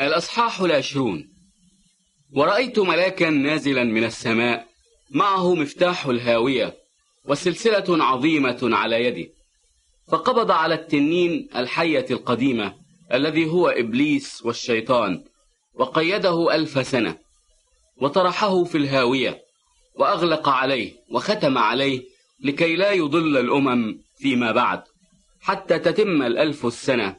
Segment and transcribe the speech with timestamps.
[0.00, 1.28] الأصحاح العشرون.
[2.32, 4.66] ورأيت ملاكا نازلا من السماء
[5.10, 6.74] معه مفتاح الهاوية
[7.24, 9.32] وسلسلة عظيمة على يده.
[10.08, 12.74] فقبض على التنين الحية القديمة
[13.12, 15.24] الذي هو إبليس والشيطان
[15.74, 17.18] وقيده ألف سنة.
[18.00, 19.42] وطرحه في الهاوية
[19.94, 22.02] وأغلق عليه وختم عليه
[22.44, 24.82] لكي لا يضل الأمم فيما بعد
[25.40, 27.16] حتى تتم الألف السنة.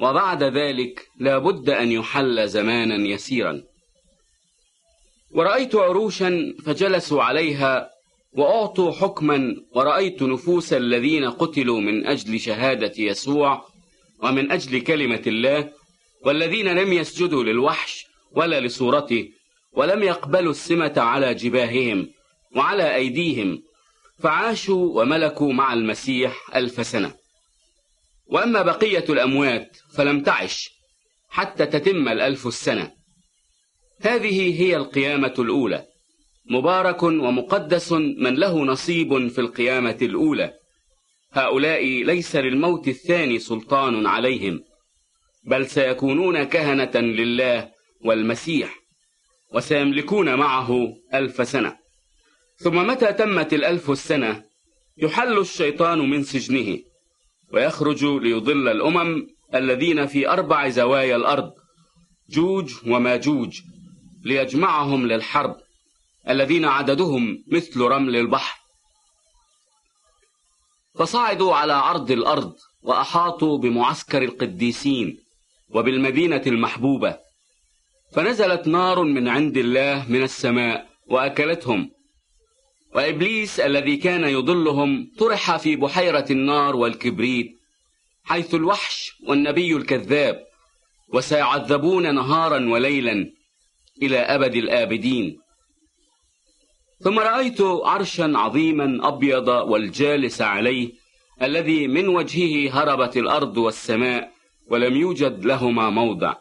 [0.00, 3.62] وبعد ذلك لا بد أن يحل زمانا يسيرا.
[5.30, 7.90] ورأيت عروشا فجلسوا عليها
[8.32, 13.64] وأعطوا حكما ورأيت نفوس الذين قتلوا من أجل شهادة يسوع
[14.22, 15.72] ومن أجل كلمة الله
[16.24, 19.28] والذين لم يسجدوا للوحش ولا لصورته
[19.72, 22.08] ولم يقبلوا السمة على جباههم
[22.56, 23.62] وعلى أيديهم
[24.18, 27.14] فعاشوا وملكوا مع المسيح ألف سنة.
[28.32, 30.70] وأما بقية الأموات فلم تعش
[31.28, 32.92] حتى تتم الألف السنة.
[34.00, 35.84] هذه هي القيامة الأولى.
[36.50, 40.52] مبارك ومقدس من له نصيب في القيامة الأولى.
[41.32, 44.60] هؤلاء ليس للموت الثاني سلطان عليهم
[45.44, 47.70] بل سيكونون كهنة لله
[48.04, 48.74] والمسيح
[49.54, 51.76] وسيملكون معه ألف سنة.
[52.56, 54.44] ثم متى تمت الألف السنة؟
[54.96, 56.78] يحل الشيطان من سجنه.
[57.52, 61.52] ويخرج ليضل الأمم الذين في أربع زوايا الأرض
[62.30, 63.60] جوج وماجوج
[64.24, 65.56] ليجمعهم للحرب
[66.28, 68.60] الذين عددهم مثل رمل البحر.
[70.94, 75.18] فصعدوا على عرض الأرض وأحاطوا بمعسكر القديسين
[75.68, 77.18] وبالمدينة المحبوبة
[78.12, 81.90] فنزلت نار من عند الله من السماء وأكلتهم.
[82.94, 87.58] وإبليس الذي كان يضلهم طرح في بحيرة النار والكبريت
[88.24, 90.44] حيث الوحش والنبي الكذاب
[91.12, 93.32] وسيعذبون نهارا وليلا
[94.02, 95.38] إلى أبد الآبدين.
[97.00, 100.92] ثم رأيت عرشا عظيما أبيض والجالس عليه
[101.42, 104.32] الذي من وجهه هربت الأرض والسماء
[104.68, 106.34] ولم يوجد لهما موضع.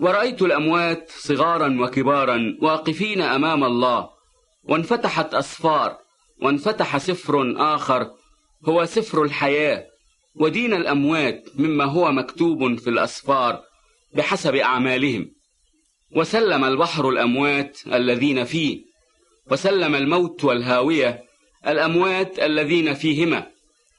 [0.00, 4.15] ورأيت الأموات صغارا وكبارا واقفين أمام الله
[4.68, 5.98] وانفتحت أسفار
[6.42, 8.10] وانفتح سفر آخر
[8.68, 9.86] هو سفر الحياة
[10.34, 13.62] ودين الأموات مما هو مكتوب في الأسفار
[14.14, 15.32] بحسب أعمالهم.
[16.16, 18.84] وسلم البحر الأموات الذين فيه
[19.50, 21.22] وسلم الموت والهاوية
[21.66, 23.46] الأموات الذين فيهما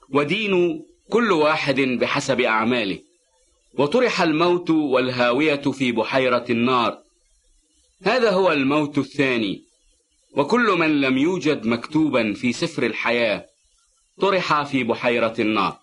[0.09, 2.99] ودين كل واحد بحسب أعماله.
[3.77, 6.97] وطرح الموت والهاوية في بحيرة النار.
[8.03, 9.66] هذا هو الموت الثاني.
[10.33, 13.45] وكل من لم يوجد مكتوبا في سفر الحياة
[14.21, 15.79] طرح في بحيرة النار.